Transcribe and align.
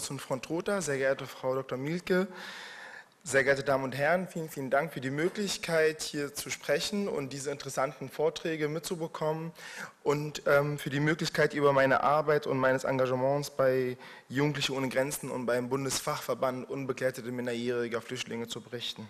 Osten 0.00 0.18
von 0.18 0.40
Trotha, 0.40 0.80
sehr 0.80 0.96
geehrte 0.96 1.26
Frau 1.26 1.54
Dr. 1.54 1.76
Mielke, 1.76 2.26
sehr 3.22 3.44
geehrte 3.44 3.62
Damen 3.62 3.84
und 3.84 3.94
Herren, 3.94 4.28
vielen, 4.28 4.48
vielen 4.48 4.70
Dank 4.70 4.94
für 4.94 5.02
die 5.02 5.10
Möglichkeit, 5.10 6.00
hier 6.00 6.32
zu 6.32 6.48
sprechen 6.48 7.06
und 7.06 7.34
diese 7.34 7.50
interessanten 7.50 8.08
Vorträge 8.08 8.68
mitzubekommen 8.68 9.52
und 10.02 10.40
ähm, 10.46 10.78
für 10.78 10.88
die 10.88 11.00
Möglichkeit, 11.00 11.52
über 11.52 11.74
meine 11.74 12.02
Arbeit 12.02 12.46
und 12.46 12.56
meines 12.56 12.84
Engagements 12.84 13.50
bei 13.50 13.98
Jugendliche 14.30 14.72
ohne 14.72 14.88
Grenzen 14.88 15.30
und 15.30 15.44
beim 15.44 15.68
Bundesfachverband 15.68 16.70
Unbegleitete 16.70 17.30
Minderjähriger 17.30 18.00
Flüchtlinge 18.00 18.48
zu 18.48 18.62
berichten. 18.62 19.06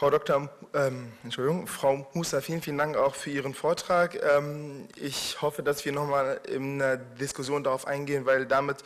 Frau 0.00 0.08
Dr. 0.08 0.48
Ähm, 0.72 1.12
Entschuldigung, 1.24 1.66
Frau 1.66 2.08
Musa, 2.14 2.40
vielen, 2.40 2.62
vielen 2.62 2.78
Dank 2.78 2.96
auch 2.96 3.14
für 3.14 3.28
Ihren 3.28 3.52
Vortrag. 3.52 4.18
Ähm, 4.22 4.88
ich 4.96 5.42
hoffe, 5.42 5.62
dass 5.62 5.84
wir 5.84 5.92
nochmal 5.92 6.40
in 6.48 6.78
der 6.78 6.96
Diskussion 6.96 7.62
darauf 7.62 7.86
eingehen, 7.86 8.24
weil 8.24 8.46
damit 8.46 8.78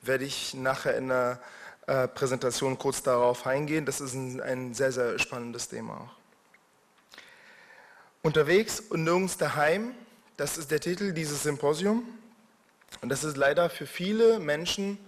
werde 0.00 0.24
ich 0.24 0.54
nachher 0.54 0.96
in 0.96 1.08
der 1.08 1.40
äh, 1.88 2.06
Präsentation 2.06 2.78
kurz 2.78 3.02
darauf 3.02 3.48
eingehen. 3.48 3.84
Das 3.84 4.00
ist 4.00 4.14
ein, 4.14 4.40
ein 4.40 4.72
sehr, 4.72 4.92
sehr 4.92 5.18
spannendes 5.18 5.68
Thema 5.68 5.94
auch. 5.94 7.20
Unterwegs 8.22 8.78
und 8.78 9.02
nirgends 9.02 9.38
daheim, 9.38 9.92
das 10.36 10.56
ist 10.56 10.70
der 10.70 10.78
Titel 10.78 11.12
dieses 11.12 11.42
Symposiums. 11.42 12.04
Und 13.00 13.08
das 13.08 13.24
ist 13.24 13.36
leider 13.36 13.70
für 13.70 13.86
viele 13.86 14.38
Menschen 14.38 14.98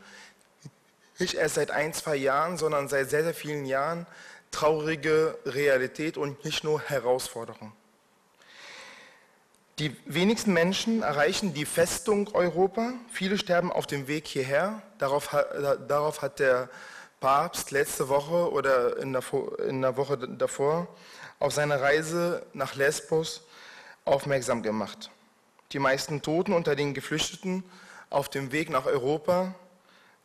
nicht 1.21 1.35
erst 1.35 1.55
seit 1.55 1.71
ein, 1.71 1.93
zwei 1.93 2.17
Jahren, 2.17 2.59
sondern 2.59 2.89
seit 2.89 3.11
sehr, 3.11 3.23
sehr 3.23 3.35
vielen 3.35 3.65
Jahren 3.65 4.09
traurige 4.53 5.37
Realität 5.45 6.17
und 6.17 6.45
nicht 6.45 6.63
nur 6.63 6.81
Herausforderung. 6.81 7.73
Die 9.79 9.97
wenigsten 10.05 10.53
Menschen 10.53 11.03
erreichen 11.03 11.55
die 11.55 11.65
Festung 11.65 12.29
Europa. 12.35 12.93
Viele 13.11 13.39
sterben 13.39 13.73
auf 13.73 13.87
dem 13.89 14.07
Weg 14.07 14.29
hierher. 14.29 14.83
Darauf, 14.99 15.35
darauf 15.89 16.23
hat 16.23 16.39
der 16.39 16.69
Papst 17.21 17.71
letzte 17.71 18.09
Woche 18.09 18.53
oder 18.53 18.99
in 18.99 19.13
der, 19.13 19.23
in 19.67 19.81
der 19.81 19.97
Woche 19.97 20.19
davor 20.19 20.89
auf 21.41 21.53
seiner 21.53 21.81
Reise 21.81 22.45
nach 22.53 22.75
Lesbos 22.75 23.43
aufmerksam 24.05 24.63
gemacht. 24.63 25.11
Die 25.73 25.79
meisten 25.79 26.21
Toten 26.21 26.53
unter 26.53 26.77
den 26.77 26.95
Geflüchteten 26.95 27.65
auf 28.11 28.29
dem 28.29 28.53
Weg 28.53 28.71
nach 28.71 28.85
Europa 28.85 29.55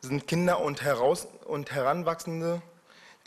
sind 0.00 0.26
Kinder 0.26 0.60
und, 0.60 0.82
Heraus 0.82 1.26
und 1.46 1.72
Heranwachsende 1.72 2.60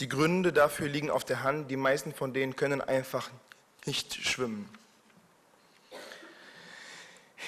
die 0.01 0.09
Gründe 0.09 0.51
dafür 0.51 0.87
liegen 0.87 1.09
auf 1.09 1.23
der 1.23 1.43
Hand. 1.43 1.69
Die 1.69 1.77
meisten 1.77 2.13
von 2.13 2.33
denen 2.33 2.55
können 2.55 2.81
einfach 2.81 3.29
nicht 3.85 4.13
schwimmen. 4.15 4.67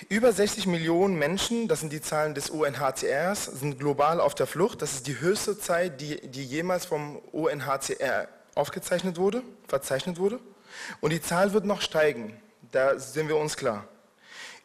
Über 0.09 0.32
60 0.32 0.68
Millionen 0.68 1.16
Menschen, 1.18 1.68
das 1.68 1.80
sind 1.80 1.92
die 1.92 2.02
Zahlen 2.02 2.34
des 2.34 2.50
UNHCRs, 2.50 3.46
sind 3.46 3.80
global 3.80 4.20
auf 4.20 4.36
der 4.36 4.48
Flucht. 4.48 4.81
Das 4.81 4.94
ist 4.94 5.08
die 5.08 5.20
höchste 5.20 5.58
Zeit, 5.58 6.02
die, 6.02 6.28
die 6.28 6.46
jemals 6.46 6.86
vom 6.86 7.18
UNHCR 7.31 8.28
aufgezeichnet 8.56 9.18
wurde, 9.18 9.44
verzeichnet 9.68 10.18
wurde. 10.18 10.40
Und 11.02 11.12
die 11.12 11.22
Zahl 11.22 11.54
wird 11.54 11.66
noch 11.66 11.81
steigen, 11.81 12.40
da 12.72 12.98
sind 12.98 13.28
wir 13.28 13.38
uns 13.38 13.56
klar. 13.56 13.88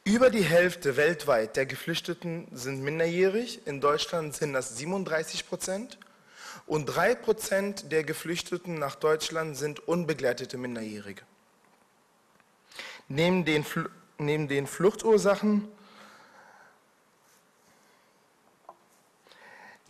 Über 0.05 0.31
die 0.31 0.43
Hälfte 0.43 0.97
weltweit 0.97 1.57
der 1.57 1.67
Geflüchteten 1.67 2.49
sind 2.53 2.83
minderjährig. 2.83 3.67
In 3.67 3.81
Deutschland 3.81 4.35
sind 4.35 4.55
das 4.55 4.79
37 4.79 5.47
Prozent 5.47 5.99
und 6.69 6.87
drei 6.87 7.15
Prozent 7.15 7.91
der 7.91 8.05
Geflüchteten 8.05 8.75
nach 8.75 8.95
Deutschland 8.95 9.57
sind 9.57 9.89
unbegleitete 9.89 10.59
Minderjährige. 10.59 11.23
Neben 13.09 13.45
den, 13.45 13.65
neben 14.19 14.49
den 14.49 14.67
Fluchtursachen 14.67 15.69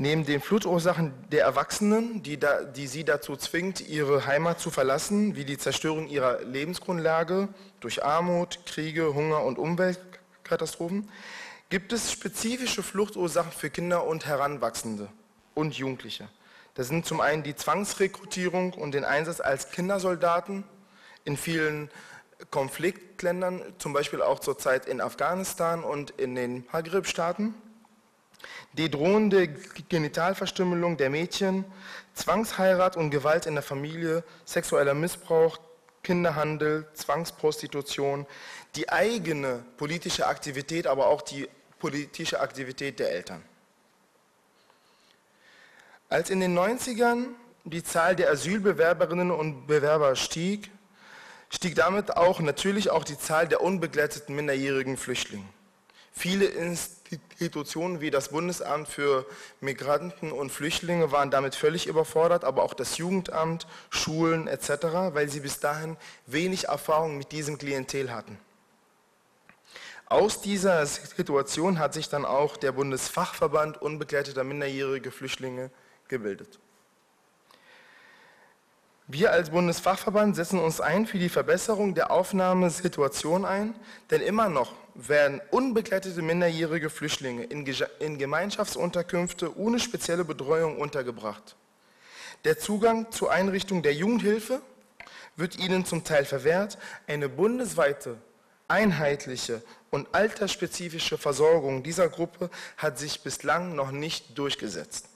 Neben 0.00 0.25
den 0.25 0.41
Fluchtursachen 0.41 1.12
der 1.32 1.42
Erwachsenen, 1.42 2.22
die, 2.22 2.38
da, 2.38 2.62
die, 2.62 2.86
sie 2.86 3.03
dazu 3.03 3.34
zwingt, 3.34 3.80
ihre 3.80 4.26
Heimat 4.26 4.60
zu 4.60 4.70
verlassen, 4.70 5.34
wie 5.34 5.44
die 5.44 5.58
Zerstörung 5.58 6.06
ihrer 6.06 6.41
Lebensgrundlage 6.44 7.48
durch 7.80 8.04
Armut, 8.04 8.60
Kriege, 8.64 9.12
Hunger 9.12 9.42
und 9.42 9.58
Umweltkatastrophen, 9.58 11.10
gibt 11.69 11.92
es 11.92 12.12
spezifische 12.12 12.84
Fluchtursachen 12.84 13.50
für 13.50 13.70
Kinder 13.70 14.06
und 14.06 14.24
Heranwachsende 14.24 15.08
und 15.54 15.74
Jugendliche. 15.74 16.28
Das 16.78 16.87
sind 16.87 17.05
zum 17.05 17.21
einen 17.21 17.43
die 17.43 17.56
Zwangsrekrutierung 17.56 18.72
und 18.72 18.93
den 18.93 19.05
Einsatz 19.05 19.41
als 19.41 19.72
Kindersoldaten 19.72 20.62
in 21.25 21.37
vielen 21.37 21.91
Konfliktländern, 22.53 23.65
zum 23.78 23.93
Beispiel 23.93 24.22
auch 24.22 24.39
zurzeit 24.39 24.87
in 24.87 25.00
Afghanistan 25.00 25.83
und 25.83 26.12
in 26.12 26.37
den 26.37 26.65
Maghreb-Staaten. 26.71 27.53
Die 28.75 28.89
drohende 28.89 29.49
Genitalverstümmelung 29.89 30.97
der 30.99 31.11
Mädchen, 31.11 31.65
Zwangsheirat 32.15 32.97
und 32.97 33.10
Gewalt 33.10 33.47
in 33.47 33.55
der 33.55 33.65
Familie, 33.65 34.22
sexueller 34.45 34.95
Missbrauch, 34.95 35.59
Kinderhandel, 36.05 36.87
Zwangsprostitution, 36.95 38.25
die 38.77 38.89
eigene 38.89 39.65
politische 39.78 40.28
Aktivität, 40.28 40.87
aber 40.87 41.09
auch 41.09 41.22
die 41.22 41.49
politische 41.81 42.39
Aktivität 42.39 43.00
der 43.00 43.10
Eltern. 43.10 43.43
Als 46.10 46.30
in 46.30 46.41
den 46.41 46.58
90ern 46.58 47.26
die 47.64 47.82
Zahl 47.82 48.16
der 48.16 48.30
Asylbewerberinnen 48.30 49.30
und 49.30 49.66
Bewerber 49.66 50.16
stieg, 50.16 50.70
stieg 51.50 51.74
damit 51.74 52.16
auch 52.16 52.41
natürlich 52.41 52.88
auch 52.91 53.04
die 53.04 53.19
Zahl 53.19 53.46
der 53.46 53.60
unbegleiteten 53.60 54.34
minderjährigen 54.34 54.97
Flüchtlinge. 54.97 55.44
Viele 56.10 56.47
Institutionen 56.47 58.00
wie 58.00 58.10
das 58.10 58.30
Bundesamt 58.30 58.88
für 58.88 59.26
Migranten 59.60 60.32
und 60.32 60.50
Flüchtlinge 60.50 61.12
waren 61.12 61.30
damit 61.30 61.54
völlig 61.54 61.86
überfordert, 61.86 62.42
aber 62.42 62.62
auch 62.62 62.72
das 62.72 62.97
Jugendamt, 62.97 63.66
Schulen 63.91 64.48
etc., 64.48 64.70
weil 65.12 65.28
sie 65.28 65.41
bis 65.41 65.60
dahin 65.60 65.98
wenig 66.26 66.68
Erfahrung 66.68 67.18
mit 67.18 67.32
diesem 67.32 67.58
Klientel 67.58 68.12
hatten. 68.12 68.38
Aus 70.06 70.41
dieser 70.41 70.86
Situation 70.86 71.78
hat 71.78 71.92
sich 71.92 72.08
dann 72.08 72.24
auch 72.24 72.56
der 72.56 72.72
Bundesfachverband 72.72 73.82
unbegleiteter 73.82 74.42
minderjährige 74.42 75.10
Flüchtlinge 75.10 75.70
gebildet. 76.08 76.58
Wir 79.10 79.32
als 79.32 79.48
Bundesfachverband 79.48 80.36
setzen 80.36 80.58
uns 80.58 80.82
ein 80.82 81.06
für 81.06 81.19
die 81.19 81.30
Verbesserung 81.30 81.94
der 81.94 82.10
Aufnahmesituation 82.10 83.46
ein, 83.46 83.74
denn 84.10 84.20
immer 84.20 84.50
noch 84.50 84.74
werden 84.94 85.41
unbegleitete 85.50 86.20
minderjährige 86.20 86.91
Flüchtlinge 86.91 87.44
in 87.44 88.18
Gemeinschaftsunterkünfte 88.18 89.56
ohne 89.56 89.80
spezielle 89.80 90.26
Betreuung 90.26 90.78
untergebracht. 90.78 91.56
Der 92.44 92.58
Zugang 92.58 93.10
zur 93.10 93.32
Einrichtung 93.32 93.82
der 93.82 93.94
Jugendhilfe 93.94 94.60
wird 95.36 95.58
ihnen 95.58 95.86
zum 95.86 96.04
Teil 96.04 96.26
verwehrt. 96.26 96.76
Eine 97.06 97.30
bundesweite, 97.30 98.18
einheitliche 98.68 99.62
und 99.91 100.14
altersspezifische 100.14 101.16
Versorgung 101.16 101.82
dieser 101.82 102.10
Gruppe 102.10 102.50
hat 102.76 102.98
sich 102.98 103.22
bislang 103.22 103.74
noch 103.74 103.91
nicht 103.91 104.36
durchgesetzt. 104.36 105.08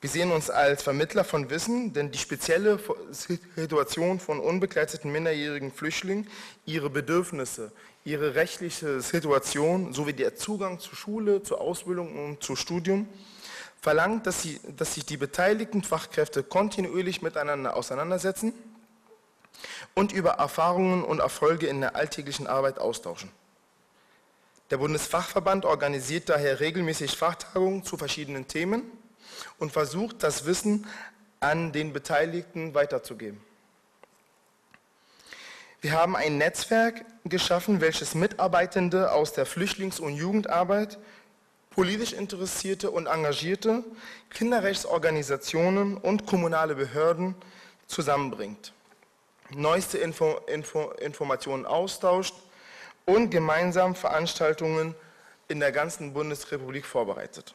Wir 0.00 0.10
sehen 0.10 0.30
uns 0.30 0.48
als 0.48 0.84
Vermittler 0.84 1.24
von 1.24 1.50
Wissen, 1.50 1.92
denn 1.92 2.12
die 2.12 2.18
spezielle 2.18 2.78
Situation 3.10 4.20
von 4.20 4.38
unbegleiteten 4.38 5.10
minderjährigen 5.10 5.72
Flüchtlingen, 5.72 6.28
ihre 6.66 6.88
Bedürfnisse, 6.88 7.72
ihre 8.04 8.36
rechtliche 8.36 9.00
Situation 9.00 9.92
sowie 9.92 10.12
der 10.12 10.36
Zugang 10.36 10.78
zur 10.78 10.94
Schule, 10.94 11.42
zur 11.42 11.60
Ausbildung 11.60 12.26
und 12.26 12.44
zum 12.44 12.54
Studium 12.54 13.08
verlangt, 13.80 14.28
dass, 14.28 14.42
sie, 14.42 14.60
dass 14.76 14.94
sich 14.94 15.04
die 15.04 15.16
beteiligten 15.16 15.82
Fachkräfte 15.82 16.44
kontinuierlich 16.44 17.20
miteinander 17.20 17.76
auseinandersetzen 17.76 18.52
und 19.94 20.12
über 20.12 20.30
Erfahrungen 20.34 21.02
und 21.02 21.18
Erfolge 21.18 21.66
in 21.66 21.80
der 21.80 21.96
alltäglichen 21.96 22.46
Arbeit 22.46 22.78
austauschen. 22.78 23.30
Der 24.70 24.76
Bundesfachverband 24.76 25.64
organisiert 25.64 26.28
daher 26.28 26.60
regelmäßig 26.60 27.16
Fachtagungen 27.16 27.82
zu 27.82 27.96
verschiedenen 27.96 28.46
Themen 28.46 28.82
und 29.58 29.72
versucht, 29.72 30.22
das 30.22 30.46
Wissen 30.46 30.86
an 31.40 31.72
den 31.72 31.92
Beteiligten 31.92 32.74
weiterzugeben. 32.74 33.40
Wir 35.80 35.92
haben 35.92 36.16
ein 36.16 36.38
Netzwerk 36.38 37.04
geschaffen, 37.24 37.80
welches 37.80 38.16
Mitarbeitende 38.16 39.12
aus 39.12 39.32
der 39.32 39.46
Flüchtlings- 39.46 40.00
und 40.00 40.16
Jugendarbeit, 40.16 40.98
politisch 41.70 42.12
Interessierte 42.12 42.90
und 42.90 43.06
Engagierte, 43.06 43.84
Kinderrechtsorganisationen 44.30 45.96
und 45.96 46.26
kommunale 46.26 46.74
Behörden 46.74 47.36
zusammenbringt, 47.86 48.72
neueste 49.50 49.98
Info 49.98 50.40
Info 50.48 50.90
Informationen 50.98 51.64
austauscht 51.64 52.34
und 53.06 53.30
gemeinsam 53.30 53.94
Veranstaltungen 53.94 54.96
in 55.46 55.60
der 55.60 55.70
ganzen 55.70 56.12
Bundesrepublik 56.12 56.84
vorbereitet. 56.84 57.54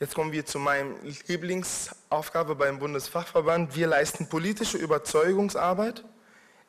Jetzt 0.00 0.14
kommen 0.14 0.30
wir 0.30 0.46
zu 0.46 0.60
meinem 0.60 0.94
Lieblingsaufgabe 1.26 2.54
beim 2.54 2.78
Bundesfachverband. 2.78 3.74
Wir 3.74 3.88
leisten 3.88 4.28
politische 4.28 4.78
Überzeugungsarbeit. 4.78 6.04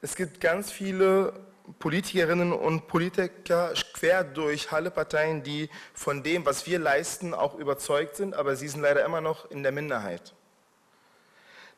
Es 0.01 0.15
gibt 0.15 0.41
ganz 0.41 0.71
viele 0.71 1.33
Politikerinnen 1.77 2.51
und 2.51 2.87
Politiker 2.87 3.71
quer 3.93 4.23
durch 4.23 4.71
alle 4.71 4.89
Parteien, 4.89 5.43
die 5.43 5.69
von 5.93 6.23
dem, 6.23 6.43
was 6.43 6.65
wir 6.65 6.79
leisten, 6.79 7.35
auch 7.35 7.53
überzeugt 7.53 8.15
sind, 8.15 8.33
aber 8.33 8.55
sie 8.55 8.67
sind 8.67 8.81
leider 8.81 9.05
immer 9.05 9.21
noch 9.21 9.51
in 9.51 9.61
der 9.61 9.73
Minderheit. 9.73 10.33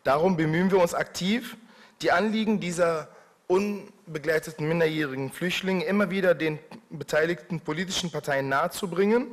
Darum 0.05 0.37
bemühen 0.37 0.71
wir 0.71 0.79
uns 0.79 0.93
aktiv, 0.93 1.57
die 2.01 2.13
Anliegen 2.13 2.61
dieser 2.61 3.09
unbegleiteten 3.47 4.69
minderjährigen 4.69 5.33
Flüchtlinge 5.33 5.83
immer 5.83 6.11
wieder 6.11 6.33
den 6.33 6.59
beteiligten 6.89 7.59
politischen 7.59 8.09
Parteien 8.09 8.47
nahezubringen. 8.47 9.27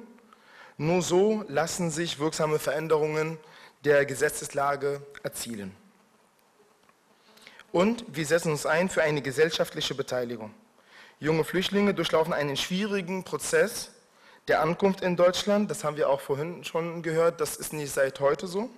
Nur 0.81 1.03
so 1.03 1.45
lassen 1.49 1.91
sich 1.91 2.21
wirksame 2.21 2.61
Veränderungen 2.61 3.37
der 3.85 4.07
Gesetzeslage 4.07 5.03
erzielen. 5.25 5.75
Und 7.73 8.05
wir 8.07 8.25
setzen 8.25 8.53
uns 8.53 8.65
ein 8.65 8.89
für 8.89 9.03
eine 9.03 9.21
gesellschaftliche 9.21 9.97
Beteiligung. 9.97 10.55
Junge 11.19 11.43
Flüchtlinge 11.43 11.95
durchlaufen 11.95 12.33
einen 12.33 12.57
schwierigen 12.57 13.25
Prozess 13.25 13.91
der 14.47 14.63
Ankunft 14.63 15.01
in 15.01 15.17
Deutschland. 15.17 15.69
Das 15.69 15.83
haben 15.83 15.97
wir 15.97 16.09
auch 16.09 16.21
vorhin 16.21 16.63
schon 16.63 17.03
gehört. 17.03 17.41
Das 17.41 17.57
ist 17.57 17.73
nicht 17.73 17.93
seit 17.93 18.21
heute 18.21 18.47
so. 18.47 18.71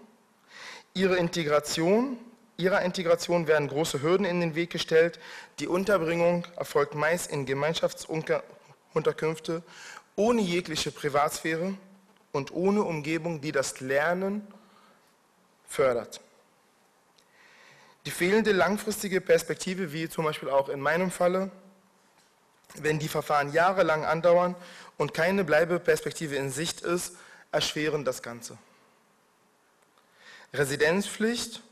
Ihre 0.94 1.17
Integration, 1.17 2.17
ihrer 2.56 2.81
Integration 2.81 3.47
werden 3.47 3.69
große 3.69 4.00
Hürden 4.00 4.25
in 4.25 4.41
den 4.41 4.55
Weg 4.55 4.70
gestellt. 4.70 5.20
Die 5.58 5.69
Unterbringung 5.69 6.47
erfolgt 6.56 6.94
meist 6.94 7.31
in 7.31 7.44
Gemeinschaftsunterkünfte 7.44 9.62
ohne 10.17 10.41
jegliche 10.41 10.93
Privatsphäre 10.93 11.75
und 12.32 12.53
ohne 12.53 12.82
Umgebung, 12.82 13.41
die 13.41 13.53
das 13.53 13.81
Lernen 13.81 14.47
fördert. 15.69 16.21
Die 18.06 18.11
fehlende 18.11 18.53
langfristige 18.53 19.21
Perspektive, 19.21 19.93
wie 19.93 20.09
zum 20.09 20.25
Beispiel 20.25 20.49
auch 20.49 20.69
in 20.69 20.81
meinem 20.81 21.11
Falle, 21.11 21.50
wenn 22.75 22.99
die 22.99 23.09
Verfahren 23.09 23.53
jahrelang 23.53 24.05
andauern 24.05 24.55
und 24.97 25.12
keine 25.12 25.44
Bleibeperspektive 25.44 26.37
in 26.37 26.50
Sicht 26.50 26.81
ist, 26.81 27.17
erschweren 27.53 28.05
das 28.05 28.23
Ganze. 28.23 28.56
Residenzpflicht 30.53 31.62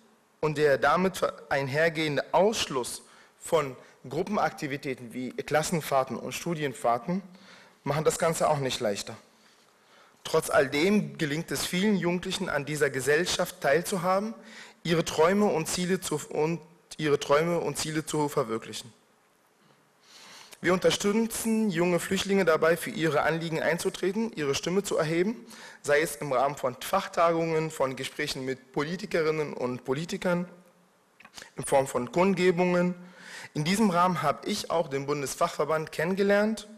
und 0.40 0.58
der 0.58 0.78
damit 0.78 1.20
einhergehende 1.49 2.25
Ausschluss 2.32 3.02
von 3.40 3.76
Gruppenaktivitäten 4.08 5.12
wie 5.12 5.32
Klassenfahrten 5.32 6.16
und 6.16 6.32
Studienfahrten 6.32 7.22
machen 7.84 8.04
das 8.04 8.19
Ganze 8.19 8.49
auch 8.49 8.58
nicht 8.58 8.81
leichter. 8.81 9.16
Trotz 10.28 10.50
all 10.50 10.69
dem 10.69 11.16
gelingt 11.16 11.50
es 11.50 11.64
vielen 11.64 11.96
Jugendlichen 11.96 12.50
an 12.50 12.66
dieser 12.66 12.90
Gesellschaft 12.90 13.62
teilzuhaben, 13.62 14.34
ihre 14.82 15.02
Träume 15.02 15.46
und 15.46 15.69
Ziele 15.69 16.02
zu, 16.02 16.20
und 16.28 16.60
ihre 16.98 17.19
Träume 17.19 17.60
und 17.60 17.78
Ziele 17.78 18.04
zu 18.04 18.28
verwirklichen. 18.28 18.92
Wir 20.60 20.75
unterstützen 20.75 21.70
junge 21.70 21.98
Flüchtlinge 21.98 22.44
dabei, 22.44 22.76
für 22.76 22.90
ihre 22.90 23.22
Anliegen 23.22 23.62
einzutreten, 23.62 24.30
ihre 24.34 24.54
Stimme 24.54 24.82
zu 24.82 24.98
erheben, 24.98 25.34
sei 25.80 26.02
es 26.02 26.16
im 26.16 26.30
Rahmen 26.30 26.56
von 26.56 26.76
Fachtagungen, 26.78 27.70
von 27.70 27.96
Gesprächen 27.96 28.44
mit 28.44 28.72
Politikerinnen 28.72 29.54
und 29.54 29.86
Politikern, 29.86 30.46
in 31.56 31.64
Form 31.64 31.86
von 31.86 32.12
Kundgebungen. 32.12 32.94
In 33.54 33.64
diesem 33.64 33.88
Rahmen 33.88 34.20
habe 34.20 34.46
ich 34.46 34.70
auch 34.70 34.88
den 34.88 35.06
Bundesfachverband 35.06 35.90
kennengelernt, 35.90 36.69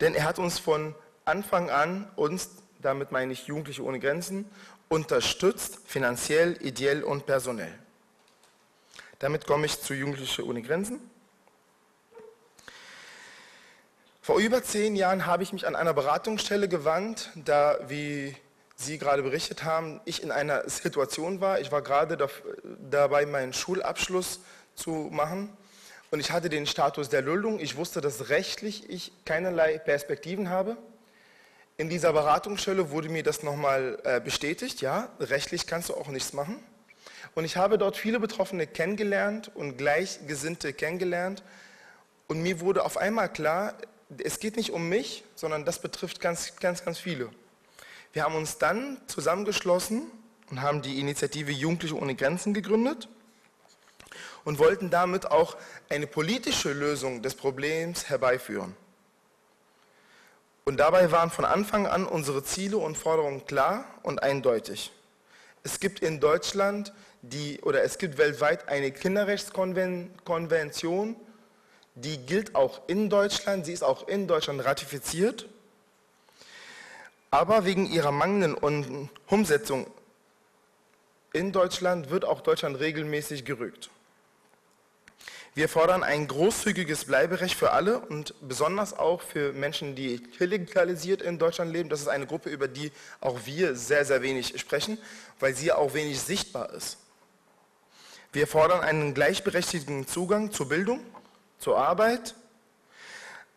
denn 0.00 0.16
er 0.16 0.24
hat 0.24 0.40
uns 0.40 0.58
von 0.58 0.96
Anfang 1.24 1.70
an, 1.70 2.10
uns, 2.16 2.48
damit 2.80 3.12
meine 3.12 3.32
ich 3.32 3.46
Jugendliche 3.46 3.84
ohne 3.84 4.00
Grenzen, 4.00 4.44
unterstützt, 4.88 5.80
finanziell, 5.86 6.56
ideell 6.60 7.02
und 7.02 7.26
personell. 7.26 7.72
Damit 9.18 9.46
komme 9.46 9.66
ich 9.66 9.80
zu 9.80 9.94
Jugendliche 9.94 10.46
ohne 10.46 10.62
Grenzen. 10.62 11.00
Vor 14.22 14.38
über 14.38 14.62
zehn 14.62 14.94
Jahren 14.94 15.26
habe 15.26 15.42
ich 15.42 15.52
mich 15.52 15.66
an 15.66 15.74
einer 15.74 15.94
Beratungsstelle 15.94 16.68
gewandt, 16.68 17.30
da, 17.34 17.78
wie 17.88 18.36
Sie 18.76 18.98
gerade 18.98 19.22
berichtet 19.22 19.64
haben, 19.64 20.00
ich 20.04 20.22
in 20.22 20.30
einer 20.30 20.68
Situation 20.68 21.40
war. 21.40 21.60
Ich 21.60 21.72
war 21.72 21.82
gerade 21.82 22.16
dabei, 22.90 23.26
meinen 23.26 23.52
Schulabschluss 23.52 24.40
zu 24.76 25.08
machen 25.10 25.48
und 26.10 26.20
ich 26.20 26.30
hatte 26.30 26.48
den 26.48 26.66
Status 26.66 27.08
der 27.08 27.22
Duldung. 27.22 27.58
Ich 27.58 27.76
wusste, 27.76 28.00
dass 28.00 28.28
rechtlich 28.28 28.88
ich 28.88 29.12
keinerlei 29.24 29.78
Perspektiven 29.78 30.48
habe. 30.48 30.76
In 31.80 31.88
dieser 31.88 32.12
Beratungsstelle 32.12 32.90
wurde 32.90 33.08
mir 33.08 33.22
das 33.22 33.44
nochmal 33.44 34.00
äh, 34.02 34.20
bestätigt, 34.20 34.80
ja, 34.80 35.10
rechtlich 35.20 35.68
kannst 35.68 35.90
du 35.90 35.94
auch 35.94 36.08
nichts 36.08 36.32
machen. 36.32 36.58
Und 37.36 37.44
ich 37.44 37.56
habe 37.56 37.78
dort 37.78 37.96
viele 37.96 38.18
Betroffene 38.18 38.66
kennengelernt 38.66 39.52
und 39.54 39.78
Gleichgesinnte 39.78 40.72
kennengelernt. 40.72 41.44
Und 42.26 42.42
mir 42.42 42.58
wurde 42.58 42.84
auf 42.84 42.96
einmal 42.96 43.32
klar, 43.32 43.74
es 44.24 44.40
geht 44.40 44.56
nicht 44.56 44.72
um 44.72 44.88
mich, 44.88 45.22
sondern 45.36 45.64
das 45.64 45.78
betrifft 45.78 46.20
ganz, 46.20 46.56
ganz, 46.56 46.84
ganz 46.84 46.98
viele. 46.98 47.30
Wir 48.12 48.24
haben 48.24 48.34
uns 48.34 48.58
dann 48.58 49.00
zusammengeschlossen 49.06 50.10
und 50.50 50.62
haben 50.62 50.82
die 50.82 50.98
Initiative 50.98 51.52
Jugendliche 51.52 51.96
ohne 51.96 52.16
Grenzen 52.16 52.54
gegründet 52.54 53.08
und 54.42 54.58
wollten 54.58 54.90
damit 54.90 55.30
auch 55.30 55.56
eine 55.88 56.08
politische 56.08 56.72
Lösung 56.72 57.22
des 57.22 57.36
Problems 57.36 58.08
herbeiführen. 58.08 58.74
Und 60.68 60.76
dabei 60.76 61.10
waren 61.10 61.30
von 61.30 61.46
Anfang 61.46 61.86
an 61.86 62.04
unsere 62.04 62.44
Ziele 62.44 62.76
und 62.76 62.98
Forderungen 62.98 63.46
klar 63.46 63.86
und 64.02 64.22
eindeutig. 64.22 64.92
Es 65.62 65.80
gibt 65.80 66.00
in 66.00 66.20
Deutschland 66.20 66.92
die, 67.22 67.58
oder 67.62 67.82
es 67.84 67.96
gibt 67.96 68.18
weltweit 68.18 68.68
eine 68.68 68.90
Kinderrechtskonvention, 68.90 71.16
die 71.94 72.18
gilt 72.18 72.54
auch 72.54 72.82
in 72.86 73.08
Deutschland, 73.08 73.64
sie 73.64 73.72
ist 73.72 73.82
auch 73.82 74.08
in 74.08 74.28
Deutschland 74.28 74.62
ratifiziert, 74.62 75.48
aber 77.30 77.64
wegen 77.64 77.86
ihrer 77.86 78.12
mangelnden 78.12 79.08
Umsetzung 79.26 79.86
in 81.32 81.50
Deutschland 81.50 82.10
wird 82.10 82.26
auch 82.26 82.42
Deutschland 82.42 82.78
regelmäßig 82.78 83.46
gerügt. 83.46 83.88
Wir 85.58 85.68
fordern 85.68 86.04
ein 86.04 86.28
großzügiges 86.28 87.06
Bleiberecht 87.06 87.56
für 87.56 87.72
alle 87.72 87.98
und 87.98 88.32
besonders 88.40 88.96
auch 88.96 89.22
für 89.22 89.52
Menschen, 89.52 89.96
die 89.96 90.22
illegalisiert 90.38 91.20
in 91.20 91.40
Deutschland 91.40 91.72
leben. 91.72 91.88
Das 91.88 92.00
ist 92.00 92.06
eine 92.06 92.28
Gruppe, 92.28 92.48
über 92.48 92.68
die 92.68 92.92
auch 93.20 93.40
wir 93.44 93.74
sehr, 93.74 94.04
sehr 94.04 94.22
wenig 94.22 94.56
sprechen, 94.60 94.98
weil 95.40 95.56
sie 95.56 95.72
auch 95.72 95.94
wenig 95.94 96.20
sichtbar 96.20 96.72
ist. 96.74 96.98
Wir 98.32 98.46
fordern 98.46 98.82
einen 98.82 99.14
gleichberechtigten 99.14 100.06
Zugang 100.06 100.52
zur 100.52 100.68
Bildung, 100.68 101.00
zur 101.58 101.76
Arbeit, 101.76 102.36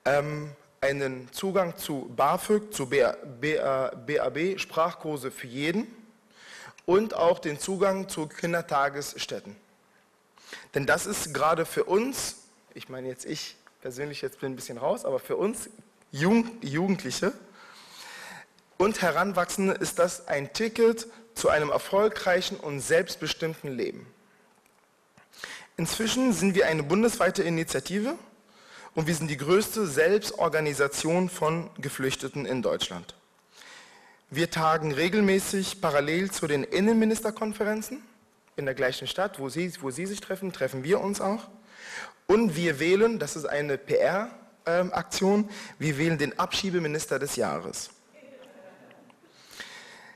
ähm, 0.03 0.50
einen 0.81 1.31
Zugang 1.31 1.77
zu 1.77 2.12
BAföG, 2.15 2.74
zu 2.74 2.89
BAB, 2.89 4.60
Sprachkurse 4.60 5.29
für 5.29 5.46
jeden 5.46 5.86
und 6.88 7.13
auch 7.13 7.38
den 7.38 7.60
Zugang 7.60 8.10
zu 8.10 8.25
Kindertagesstätten. 8.25 9.55
Denn 10.74 10.86
das 10.86 11.05
ist 11.05 11.34
gerade 11.34 11.65
für 11.65 11.84
uns, 11.84 12.38
ich 12.74 12.89
meine 12.89 13.08
jetzt 13.08 13.25
ich 13.25 13.58
persönlich 13.81 14.22
jetzt 14.22 14.39
bin 14.39 14.53
ein 14.53 14.55
bisschen 14.55 14.77
raus, 14.77 15.05
aber 15.05 15.20
für 15.20 15.36
uns 15.36 15.70
Jugendliche 16.12 17.34
und 18.77 19.01
Heranwachsende 19.01 19.74
ist 19.74 20.00
das 20.00 20.27
ein 20.27 20.53
Ticket 20.53 21.08
zu 21.36 21.50
einem 21.50 21.70
erfolgreichen 21.70 22.58
und 22.58 22.79
selbstbestimmten 22.79 23.75
Leben. 23.75 24.05
Inzwischen 25.77 26.34
sind 26.34 26.55
wir 26.55 26.67
eine 26.67 26.84
bundesweite 26.84 27.43
Initiative 27.43 28.15
und 28.93 29.08
wir 29.08 29.15
sind 29.15 29.29
die 29.29 29.38
größte 29.38 29.88
Selbstorganisation 29.88 31.29
von 31.29 31.70
Geflüchteten 31.77 32.46
in 32.46 32.62
Deutschland. 32.62 33.15
Wir 34.29 34.51
tagen 34.51 34.93
regelmäßig 34.93 35.81
parallel 35.81 36.31
zu 36.31 36.48
den 36.48 36.63
Innenministerkonferenzen 36.63 38.03
in 38.55 38.65
der 38.65 38.75
gleichen 38.75 39.08
Stadt, 39.08 39.39
wo 39.39 39.50
Sie, 39.50 39.72
wo 39.81 39.91
Sie 39.91 40.05
sich 40.05 40.20
treffen, 40.20 40.51
treffen 40.51 40.84
wir 40.84 41.01
uns 41.01 41.22
auch. 41.22 41.48
Und 42.27 42.55
wir 42.55 42.79
wählen, 42.79 43.20
das 43.20 43.36
ist 43.36 43.46
eine 43.46 43.77
PR-Aktion, 43.77 45.50
wir 45.79 45.98
wählen 45.98 46.17
den 46.17 46.38
Abschiebeminister 46.39 47.20
des 47.20 47.36
Jahres. 47.36 47.89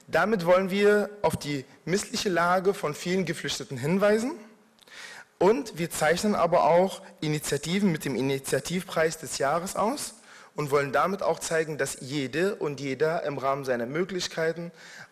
Damit 0.07 0.45
wollen 0.45 0.69
wir 0.69 1.09
auf 1.23 1.35
die 1.35 1.65
missliche 1.83 2.29
Lage 2.29 2.73
von 2.73 2.93
vielen 2.93 3.25
Geflüchteten 3.25 3.77
hinweisen 3.77 4.33
und 5.39 5.77
wir 5.79 5.89
zeichnen 5.89 6.35
aber 6.35 6.65
auch 6.65 7.01
Initiativen 7.21 7.91
mit 7.91 8.05
dem 8.05 8.15
Initiativpreis 8.15 9.17
des 9.17 9.39
Jahres 9.39 9.75
aus 9.75 10.15
und 10.55 10.71
wollen 10.71 10.91
damit 10.91 11.21
auch 11.21 11.39
zeigen, 11.39 11.77
dass 11.77 11.97
jede 11.99 12.55
und 12.55 12.79
jeder 12.79 13.23
im 13.23 13.37
Rahmen 13.37 13.65
seiner 13.65 13.85
Möglichkeiten 13.85 14.71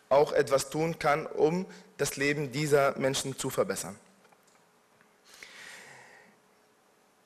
auch 0.09 0.31
etwas 0.31 0.69
tun 0.69 0.99
kann, 0.99 1.25
um 1.25 1.65
das 1.97 2.15
Leben 2.15 2.51
dieser 2.51 2.97
Menschen 2.97 3.37
zu 3.37 3.49
verbessern. 3.49 3.95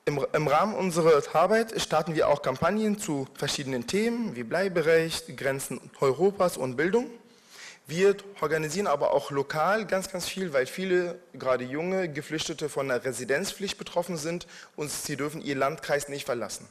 Im, 0.06 0.48
Rahmen 0.48 0.74
unserer 0.74 1.22
Arbeit 1.36 1.82
starten 1.82 2.16
wir 2.16 2.30
auch 2.30 2.42
Kampagnen 2.42 2.98
zu 2.98 3.28
verschiedenen 3.34 3.88
Themen 3.88 4.38
wie 4.38 4.44
Bleiberecht, 4.44 5.36
Grenzen 5.36 5.82
Europas 6.00 6.56
und 6.56 6.78
Bildung. 6.78 7.10
Wir 7.88 8.16
organisieren 8.40 8.88
aber 8.88 9.12
auch 9.12 9.32
lokal 9.32 9.86
ganz, 9.86 10.10
ganz 10.10 10.26
viel, 10.26 10.54
weil 10.54 10.66
viele, 10.66 11.20
gerade 11.34 11.66
junge 11.66 12.10
Geflüchtete, 12.10 12.70
von 12.70 12.88
der 12.88 13.04
Residenzpflicht 13.04 13.78
betroffen 13.78 14.16
sind 14.16 14.48
und 14.78 14.90
sie 14.90 15.18
dürfen 15.18 15.42
ihr 15.42 15.56
Landkreis 15.56 16.08
nicht 16.08 16.26
verlassen. 16.26 16.70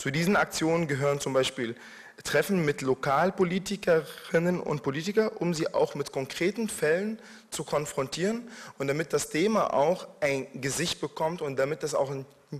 Zu 0.00 0.10
diesen 0.10 0.34
Aktionen 0.34 0.88
gehören 0.88 1.20
zum 1.20 1.34
Beispiel 1.34 1.76
Treffen 2.24 2.64
mit 2.64 2.80
Lokalpolitikerinnen 2.80 4.58
und 4.58 4.82
Politikern, 4.82 5.28
um 5.28 5.52
sie 5.52 5.74
auch 5.74 5.94
mit 5.94 6.10
konkreten 6.10 6.70
Fällen 6.70 7.18
zu 7.50 7.64
konfrontieren 7.64 8.48
und 8.78 8.86
damit 8.86 9.12
das 9.12 9.28
Thema 9.28 9.74
auch 9.74 10.08
ein 10.22 10.46
Gesicht 10.58 11.02
bekommt 11.02 11.42
und 11.42 11.58
damit 11.58 11.82
das 11.82 11.94
auch 11.94 12.10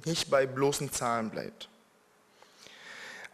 nicht 0.04 0.28
bei 0.28 0.44
bloßen 0.44 0.92
Zahlen 0.92 1.30
bleibt. 1.30 1.70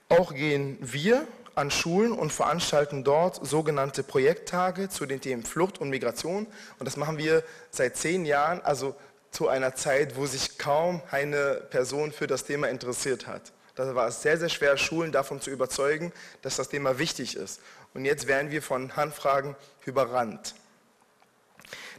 Auch 0.08 0.32
gehen 0.32 0.78
wir 0.80 1.26
an 1.56 1.72
Schulen 1.72 2.12
und 2.12 2.32
veranstalten 2.32 3.02
dort 3.02 3.44
sogenannte 3.44 4.04
Projekttage 4.04 4.88
zu 4.88 5.06
den 5.06 5.20
Themen 5.20 5.42
Flucht 5.42 5.80
und 5.80 5.90
Migration. 5.90 6.46
Und 6.78 6.86
das 6.86 6.96
machen 6.96 7.18
wir 7.18 7.42
seit 7.72 7.96
zehn 7.96 8.25
Jahren, 8.25 8.60
also 8.60 8.94
zu 9.32 9.48
einer 9.48 9.75
Zeit, 9.75 10.14
wo 10.14 10.26
sich 10.26 10.58
kaum 10.58 11.02
eine 11.10 11.54
Person 11.70 12.12
für 12.12 12.28
das 12.28 12.44
Thema 12.44 12.68
interessiert 12.68 13.26
hat. 13.26 13.52
Da 13.76 13.95
war 13.95 14.09
es 14.09 14.23
sehr, 14.23 14.38
sehr 14.38 14.49
schwer, 14.49 14.76
Schulen 14.76 15.12
davon 15.12 15.40
zu 15.40 15.50
überzeugen, 15.50 16.12
dass 16.42 16.56
das 16.56 16.68
Thema 16.68 16.99
wichtig 16.99 17.37
ist. 17.37 17.61
Und 17.95 18.04
jetzt 18.04 18.26
werden 18.26 18.50
wir 18.50 18.62
von 18.62 18.97
Handfragen 18.97 19.54
überrannt. 19.85 20.54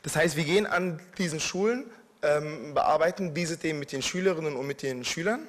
Das 0.03 0.15
heißt, 0.15 0.35
wir 0.35 0.43
gehen 0.43 0.65
an 0.65 0.99
diesen 1.17 1.39
Schulen, 1.39 1.89
ähm, 2.21 2.73
bearbeiten 2.73 3.33
diese 3.33 3.57
Themen 3.57 3.79
mit 3.79 3.91
den 3.91 4.01
Schülerinnen 4.01 4.55
und 4.55 4.67
mit 4.67 4.81
den 4.81 5.05
Schülern 5.05 5.47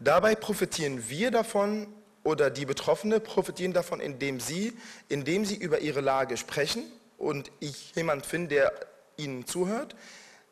Dabei 0.00 0.36
profitieren 0.36 1.08
wir 1.08 1.32
davon 1.32 1.88
oder 2.22 2.50
die 2.50 2.66
Betroffenen 2.66 3.20
profitieren 3.20 3.72
davon, 3.72 4.00
indem 4.00 4.38
sie, 4.38 4.72
indem 5.08 5.44
sie 5.44 5.56
über 5.56 5.80
ihre 5.80 6.00
Lage 6.00 6.36
sprechen 6.36 6.84
und 7.16 7.50
ich 7.58 7.94
jemand 7.96 8.24
finde, 8.24 8.54
der 8.54 8.72
ihnen 9.16 9.44
zuhört. 9.46 9.96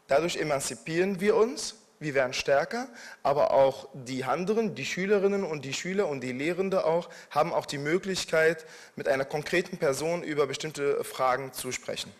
Dadurch 0.08 0.36
emanzipieren 0.36 1.20
wir 1.20 1.36
uns, 1.36 1.76
wir 1.98 2.14
werden 2.14 2.32
stärker, 2.32 2.88
aber 3.22 3.52
auch 3.52 3.88
die 3.94 4.24
anderen, 4.24 4.74
die 4.74 4.84
Schülerinnen 4.84 5.44
und 5.44 5.64
die 5.64 5.72
Schüler 5.72 6.08
und 6.08 6.20
die 6.20 6.32
Lehrende 6.32 6.84
auch, 6.84 7.08
haben 7.30 7.52
auch 7.52 7.66
die 7.66 7.78
Möglichkeit, 7.78 8.66
mit 8.96 9.08
einer 9.08 9.24
konkreten 9.24 9.78
Person 9.78 10.22
über 10.22 10.46
bestimmte 10.46 11.02
Fragen 11.04 11.52
zu 11.52 11.72
sprechen. 11.72 12.12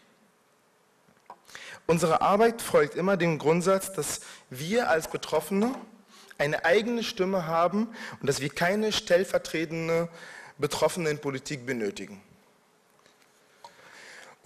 Unsere 1.86 2.20
Arbeit 2.20 2.62
folgt 2.62 2.96
immer 2.96 3.16
dem 3.16 3.38
Grundsatz, 3.38 3.92
dass 3.92 4.20
wir 4.50 4.88
als 4.90 5.08
Betroffene 5.08 5.74
eine 6.38 6.64
eigene 6.64 7.04
Stimme 7.04 7.46
haben 7.46 7.88
und 8.20 8.26
dass 8.26 8.40
wir 8.40 8.48
keine 8.48 8.92
stellvertretende 8.92 10.08
Betroffenenpolitik 10.58 11.64
benötigen. 11.64 12.20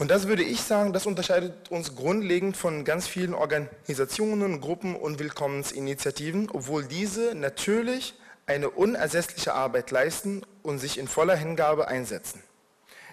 Und 0.00 0.11
das 0.11 0.26
würde 0.28 0.42
ich 0.42 0.62
sagen, 0.62 0.95
das 0.95 1.04
unterscheidet 1.04 1.71
uns 1.71 1.95
grundlegend 1.95 2.57
von 2.57 2.87
ganz 2.87 3.07
vielen 3.07 3.35
Organisationen, 3.35 4.62
Gruppen 4.62 4.97
und 4.97 5.19
Willkommensinitiativen, 5.19 6.49
obwohl 6.50 6.87
diese 6.87 7.35
natürlich 7.35 8.14
eine 8.47 8.71
unersetzliche 8.71 9.52
Arbeit 9.52 9.90
leisten 9.90 10.40
und 10.62 10.78
sich 10.78 10.97
in 10.97 11.07
voller 11.07 11.37
Hingabe 11.37 11.87
einsetzen. 11.87 12.42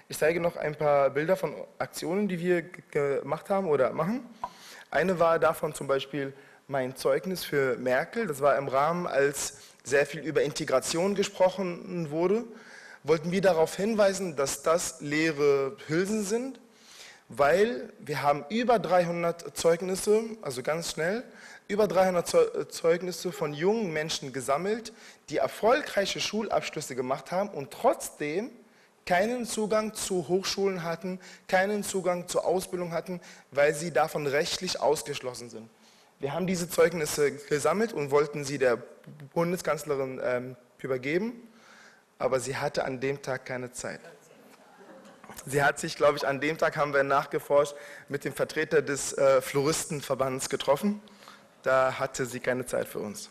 Ich 0.08 0.18
zeige 0.18 0.40
noch 0.40 0.56
ein 0.56 0.76
paar 0.76 1.10
Bilder 1.10 1.36
von 1.36 1.56
Aktionen, 1.78 2.30
die 2.30 2.40
wir 2.40 2.62
gemacht 2.62 3.50
haben 3.50 3.68
oder 3.68 3.92
machen. 3.92 4.22
Eine 4.90 5.20
war 5.20 5.40
davon 5.40 5.74
zum 5.74 5.88
Beispiel 5.88 6.32
mein 6.70 6.96
Zeugnis 6.96 7.44
für 7.44 7.76
Merkel. 7.76 8.28
Das 8.28 8.40
war 8.40 8.58
im 8.58 8.70
Rahmen, 8.70 9.08
als 9.08 9.58
sehr 9.84 10.06
viel 10.06 10.22
über 10.22 10.42
Integration 10.42 11.16
gesprochen 11.16 12.12
wurde, 12.12 12.46
wollten 13.04 13.34
wir 13.34 13.42
darauf 13.42 13.76
hinweisen, 13.76 14.38
dass 14.38 14.64
das 14.64 15.02
leere 15.02 15.76
Hülsen 15.88 16.24
sind, 16.24 16.62
weil 17.30 17.92
wir 18.00 18.22
haben 18.22 18.46
über 18.50 18.80
300 18.80 19.58
Zeugnisse, 19.58 20.24
also 20.42 20.64
ganz 20.64 20.92
schnell, 20.92 21.24
über 21.68 21.88
300 21.88 22.72
Zeugnisse 22.72 23.32
von 23.32 23.54
jungen 23.54 23.92
Menschen 23.92 24.32
gesammelt, 24.32 24.94
die 25.30 25.38
erfolgreiche 25.38 26.20
Schulabschlüsse 26.20 26.96
gemacht 26.96 27.32
haben 27.32 27.50
und 27.50 27.72
trotzdem 27.72 28.52
keinen 29.06 29.46
Zugang 29.46 29.94
zu 29.94 30.28
Hochschulen 30.28 30.84
hatten, 30.84 31.20
keinen 31.48 31.84
Zugang 31.84 32.28
zur 32.28 32.46
Ausbildung 32.46 32.92
hatten, 32.92 33.22
weil 33.52 33.74
sie 33.74 33.92
davon 33.92 34.28
rechtlich 34.28 34.80
ausgeschlossen 34.80 35.50
sind. 35.50 35.70
Wir 36.20 36.34
haben 36.34 36.48
diese 36.48 36.70
Zeugnisse 36.70 37.32
gesammelt 37.32 37.94
und 37.94 38.12
wollten 38.12 38.44
sie 38.44 38.58
der 38.58 38.78
Bundeskanzlerin 39.34 40.20
ähm, 40.24 40.56
übergeben, 40.80 41.34
aber 42.20 42.40
sie 42.40 42.58
hatte 42.58 42.86
an 42.86 43.00
dem 43.00 43.22
Tag 43.22 43.46
keine 43.46 43.72
Zeit. 43.72 44.00
Sie 45.46 45.64
hat 45.64 45.80
sich, 45.80 45.96
glaube 45.96 46.18
ich, 46.18 46.28
an 46.28 46.42
dem 46.42 46.58
Tag 46.58 46.78
haben 46.78 46.94
wir 46.94 47.04
nachgeforscht, 47.04 47.76
mit 48.10 48.26
dem 48.26 48.34
Vertreter 48.34 48.82
des 48.82 49.14
äh, 49.14 49.42
Floristenverbands 49.42 50.50
getroffen. 50.50 51.02
Da 51.64 52.00
hatte 52.00 52.26
sie 52.26 52.40
keine 52.40 52.66
Zeit 52.66 52.88
für 52.88 53.00
uns. 53.00 53.30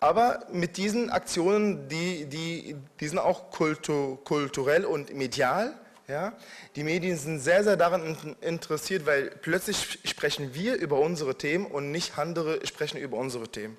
Aber 0.00 0.46
mit 0.50 0.78
diesen 0.78 1.10
Aktionen, 1.10 1.88
die, 1.88 2.24
die, 2.24 2.76
die 2.98 3.08
sind 3.08 3.18
auch 3.18 3.50
kultu, 3.50 4.16
kulturell 4.16 4.84
und 4.86 5.14
medial, 5.14 5.74
ja? 6.10 6.32
Die 6.74 6.82
Medien 6.82 7.16
sind 7.16 7.38
sehr, 7.38 7.62
sehr 7.62 7.76
daran 7.76 8.36
interessiert, 8.40 9.06
weil 9.06 9.30
plötzlich 9.30 10.00
sprechen 10.04 10.54
wir 10.54 10.74
über 10.74 10.98
unsere 10.98 11.36
Themen 11.36 11.66
und 11.66 11.92
nicht 11.92 12.18
andere 12.18 12.66
sprechen 12.66 12.98
über 12.98 13.16
unsere 13.16 13.46
Themen. 13.46 13.76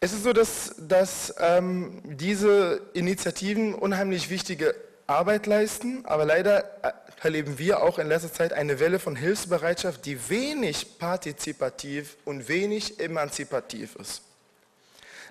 Es 0.00 0.12
ist 0.12 0.22
so, 0.22 0.32
dass, 0.32 0.76
dass 0.78 1.34
ähm, 1.38 2.00
diese 2.04 2.82
Initiativen 2.94 3.74
unheimlich 3.74 4.30
wichtige 4.30 4.76
Arbeit 5.08 5.46
leisten, 5.46 6.06
aber 6.06 6.24
leider 6.24 6.84
äh, 6.84 6.92
erleben 7.20 7.58
wir 7.58 7.82
auch 7.82 7.98
in 7.98 8.06
letzter 8.06 8.32
Zeit 8.32 8.52
eine 8.52 8.78
Welle 8.78 9.00
von 9.00 9.16
Hilfsbereitschaft, 9.16 10.06
die 10.06 10.30
wenig 10.30 10.98
partizipativ 11.00 12.16
und 12.24 12.48
wenig 12.48 13.00
emanzipativ 13.00 13.96
ist. 13.96 14.22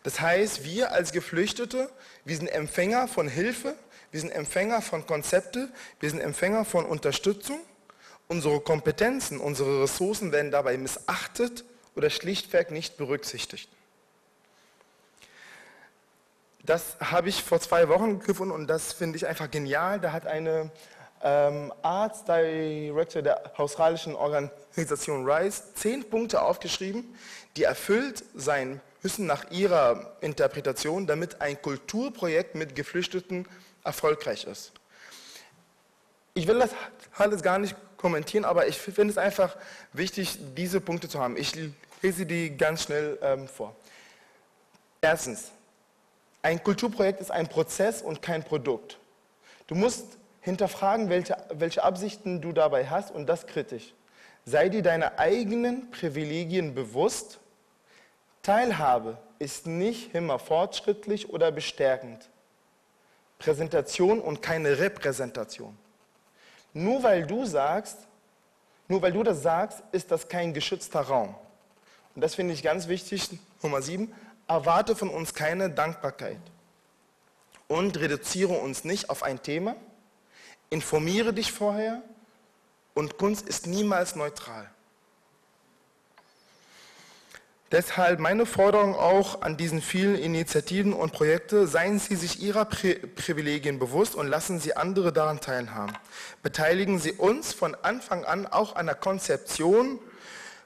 Das 0.03 0.19
heißt, 0.19 0.65
wir 0.65 0.91
als 0.91 1.13
Geflüchtete, 1.13 1.89
wir 2.25 2.35
sind 2.35 2.47
Empfänger 2.47 3.07
von 3.07 3.29
Hilfe, 3.29 3.73
wir 4.11 4.19
sind 4.19 4.31
Empfänger 4.31 4.81
von 4.81 5.07
Konzepte, 5.07 5.69
wir 6.01 6.09
sind 6.09 6.19
Empfänger 6.19 6.65
von 6.65 6.85
Unterstützung. 6.85 7.59
Unsere 8.27 8.59
Kompetenzen, 8.59 9.39
unsere 9.39 9.83
Ressourcen 9.83 10.33
werden 10.33 10.51
dabei 10.51 10.77
missachtet 10.77 11.63
oder 11.95 12.09
schlichtweg 12.09 12.71
nicht 12.71 12.97
berücksichtigt. 12.97 13.69
Das 16.67 16.97
habe 16.99 17.29
ich 17.29 17.43
vor 17.43 17.61
zwei 17.61 17.87
Wochen 17.87 18.19
gefunden 18.19 18.53
und 18.53 18.67
das 18.67 18.91
finde 18.91 19.15
ich 19.15 19.25
einfach 19.25 19.49
genial. 19.49 20.01
Da 20.01 20.11
hat 20.11 20.27
eine 20.27 20.69
ähm, 21.23 21.73
Arts 21.81 22.25
Director 22.25 23.21
der 23.21 23.57
australischen 23.57 24.13
Organisation 24.15 25.25
RISE 25.25 25.63
zehn 25.75 26.09
Punkte 26.09 26.41
aufgeschrieben, 26.41 27.15
die 27.55 27.63
erfüllt 27.63 28.25
sein 28.35 28.81
müssen 29.01 29.25
nach 29.25 29.49
ihrer 29.49 30.17
Interpretation, 30.19 31.07
damit 31.07 31.39
ein 31.39 31.59
Kulturprojekt 31.61 32.55
mit 32.55 32.75
Geflüchteten 32.75 33.47
erfolgreich 33.85 34.43
ist. 34.43 34.73
Ich 36.33 36.47
will 36.47 36.59
das 36.59 36.71
alles 37.15 37.43
gar 37.43 37.59
nicht 37.59 37.77
kommentieren, 37.95 38.43
aber 38.43 38.67
ich 38.67 38.77
finde 38.77 39.11
es 39.11 39.17
einfach 39.17 39.55
wichtig, 39.93 40.37
diese 40.57 40.81
Punkte 40.81 41.07
zu 41.07 41.21
haben. 41.21 41.37
Ich 41.37 41.53
lese 42.01 42.25
die 42.25 42.57
ganz 42.57 42.83
schnell 42.83 43.17
ähm, 43.21 43.47
vor. 43.47 43.73
Erstens, 44.99 45.51
ein 46.47 46.63
Kulturprojekt 46.63 47.19
ist 47.19 47.29
ein 47.29 47.49
Prozess 47.49 48.01
und 48.01 48.21
kein 48.21 48.41
Produkt. 48.41 48.99
Du 49.67 49.75
musst 49.75 50.05
hinterfragen, 50.39 51.09
welche, 51.09 51.35
welche 51.49 51.83
Absichten 51.83 52.39
du 52.41 52.53
dabei 52.53 52.87
hast 52.87 53.11
und 53.11 53.27
das 53.27 53.47
kritisch. 53.47 53.93
Sei 54.45 54.69
dir 54.69 54.81
deiner 54.81 55.19
eigenen 55.19 55.91
Privilegien 55.91 56.73
bewusst 56.73 57.39
Teilhabe 58.43 59.17
ist 59.39 59.67
nicht 59.67 60.15
immer 60.15 60.39
fortschrittlich 60.39 61.29
oder 61.29 61.51
bestärkend. 61.51 62.29
Präsentation 63.39 64.21
und 64.21 64.41
keine 64.41 64.79
Repräsentation. 64.79 65.77
Nur 66.71 67.03
weil 67.03 67.27
du 67.27 67.43
sagst, 67.43 67.97
nur 68.87 69.01
weil 69.01 69.11
du 69.11 69.21
das 69.21 69.43
sagst, 69.43 69.83
ist 69.91 70.11
das 70.11 70.29
kein 70.29 70.53
geschützter 70.53 71.01
Raum. 71.01 71.35
Und 72.15 72.21
das 72.21 72.35
finde 72.35 72.53
ich 72.53 72.63
ganz 72.63 72.87
wichtig. 72.87 73.29
Nummer 73.61 73.81
sieben, 73.81 74.13
erwarte 74.47 74.95
von 74.95 75.09
uns 75.09 75.33
keine 75.33 75.69
Dankbarkeit. 75.69 76.39
Und 77.67 77.97
reduziere 77.99 78.53
uns 78.53 78.83
nicht 78.83 79.09
auf 79.09 79.23
ein 79.23 79.41
Thema. 79.41 79.75
Informiere 80.69 81.33
dich 81.33 81.51
vorher. 81.51 82.01
Und 82.93 83.17
Kunst 83.17 83.47
ist 83.47 83.67
niemals 83.67 84.15
neutral. 84.15 84.69
Deshalb 87.69 88.21
meine 88.21 88.45
Forderung 88.45 88.95
auch 88.95 89.41
an 89.41 89.57
diesen 89.57 89.81
vielen 89.81 90.15
Initiativen 90.15 90.93
und 90.93 91.11
Projekten, 91.11 91.67
seien 91.67 91.99
Sie 91.99 92.15
sich 92.15 92.41
Ihrer 92.41 92.63
Pri 92.63 92.93
Privilegien 92.93 93.77
bewusst 93.77 94.15
und 94.15 94.27
lassen 94.27 94.61
Sie 94.61 94.77
andere 94.77 95.11
daran 95.11 95.41
teilhaben. 95.41 95.93
Beteiligen 96.41 96.97
Sie 96.97 97.11
uns 97.11 97.51
von 97.51 97.75
Anfang 97.75 98.23
an 98.23 98.47
auch 98.47 98.77
an 98.77 98.85
der 98.85 98.95
Konzeption 98.95 99.99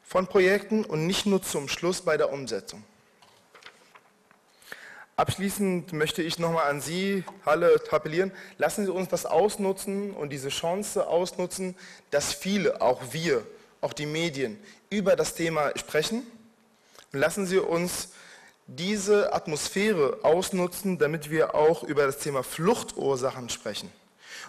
von 0.03 0.27
Projekten 0.27 0.85
und 0.85 1.07
nicht 1.07 1.25
nur 1.25 1.41
zum 1.41 1.69
Schluss 1.69 2.01
bei 2.01 2.17
der 2.17 2.31
Umsetzung. 2.31 2.83
Abschließend 5.21 5.93
möchte 5.93 6.23
ich 6.23 6.39
nochmal 6.39 6.67
an 6.67 6.81
Sie 6.81 7.23
alle 7.45 7.79
appellieren, 7.91 8.31
lassen 8.57 8.85
Sie 8.85 8.91
uns 8.91 9.07
das 9.07 9.27
ausnutzen 9.27 10.15
und 10.15 10.31
diese 10.31 10.49
Chance 10.49 11.05
ausnutzen, 11.05 11.75
dass 12.09 12.33
viele, 12.33 12.81
auch 12.81 13.13
wir, 13.13 13.45
auch 13.81 13.93
die 13.93 14.07
Medien, 14.07 14.57
über 14.89 15.15
das 15.15 15.35
Thema 15.35 15.77
sprechen. 15.77 16.25
Und 17.13 17.19
lassen 17.19 17.45
Sie 17.45 17.59
uns 17.59 18.13
diese 18.65 19.31
Atmosphäre 19.31 20.17
ausnutzen, 20.23 20.97
damit 20.97 21.29
wir 21.29 21.53
auch 21.53 21.83
über 21.83 22.07
das 22.07 22.17
Thema 22.17 22.41
Fluchtursachen 22.41 23.49
sprechen 23.49 23.91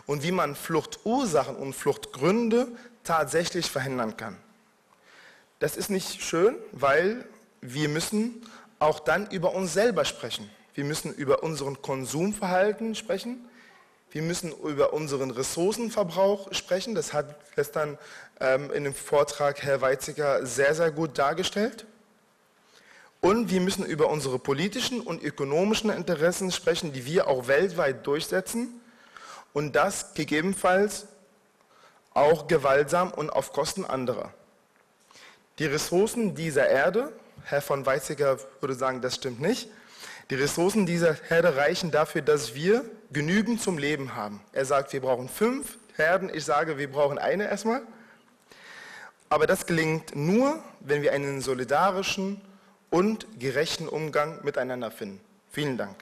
und 0.07 0.23
wie 0.23 0.33
man 0.33 0.57
Fluchtursachen 0.57 1.55
und 1.55 1.75
Fluchtgründe 1.75 2.67
tatsächlich 3.05 3.71
verhindern 3.71 4.17
kann. 4.17 4.39
Das 5.59 5.77
ist 5.77 5.91
nicht 5.91 6.23
schön, 6.23 6.57
weil 6.73 7.27
wir 7.61 7.91
müssen 7.91 8.47
auch 8.79 9.01
dann 9.01 9.31
über 9.31 9.53
uns 9.53 9.75
selber 9.75 10.07
sprechen. 10.07 10.49
Wir 10.75 10.85
müssen 10.85 11.13
über 11.13 11.43
unseren 11.43 11.83
Konsumverhalten 11.83 12.95
sprechen. 12.95 13.49
Wir 14.11 14.23
müssen 14.23 14.53
über 14.53 14.93
unseren 14.93 15.31
Ressourcenverbrauch 15.31 16.53
sprechen. 16.53 16.95
Das 16.95 17.13
hat 17.13 17.37
gestern 17.55 17.99
ähm, 18.41 18.71
in 18.73 18.85
dem 18.85 18.95
Vortrag 18.95 19.63
Herr 19.63 19.81
Weizsäcker 19.81 20.47
sehr, 20.47 20.75
sehr 20.75 20.91
gut 20.91 21.19
dargestellt. 21.19 21.87
Und 23.21 23.51
wir 23.51 23.61
müssen 23.61 23.85
über 23.85 24.09
unsere 24.09 24.39
politischen 24.39 25.01
und 25.01 25.23
ökonomischen 25.23 25.91
Interessen 25.91 26.51
sprechen, 26.51 26.93
die 26.93 27.07
wir 27.07 27.29
auch 27.29 27.47
weltweit 27.47 28.07
durchsetzen. 28.07 28.81
Und 29.53 29.77
das 29.77 30.15
gegebenenfalls 30.15 31.07
auch 32.15 32.47
gewaltsam 32.47 33.13
und 33.13 33.31
auf 33.31 33.53
Kosten 33.53 33.85
anderer. 33.85 34.33
Die 35.59 35.67
Ressourcen 35.67 36.35
dieser 36.35 36.69
Erde, 36.69 37.13
Herr 37.45 37.63
von 37.63 37.87
Weizsäcker 37.87 38.39
würde 38.61 38.75
sagen, 38.75 39.01
das 39.01 39.15
stimmt 39.15 39.41
nicht, 39.41 39.69
die 40.31 40.35
Ressourcen 40.37 40.87
dieser 40.87 41.15
Herde 41.29 41.57
reichen 41.57 41.91
dafür, 41.91 42.23
dass 42.23 42.55
wir 42.55 42.85
genügend 43.13 43.61
zum 43.61 43.79
Leben 43.79 44.15
haben. 44.15 44.41
Er 44.53 44.65
sagt, 44.65 44.93
wir 44.93 45.01
brauchen 45.01 45.29
fünf 45.29 45.79
Herden, 45.97 46.31
ich 46.33 46.45
sage, 46.45 46.79
wir 46.79 46.91
brauchen 46.91 47.19
eine 47.19 47.45
erstmal. 47.45 47.83
Aber 49.29 49.47
das 49.47 49.67
gelingt 49.67 50.15
nur, 50.15 50.63
wenn 50.81 51.03
wir 51.03 51.13
einen 51.13 51.41
solidarischen 51.41 52.41
und 52.91 53.27
gerechten 53.39 53.89
Umgang 53.89 54.45
miteinander 54.45 54.91
finden. 54.91 55.21
Vielen 55.51 55.79
Dank. 55.79 55.97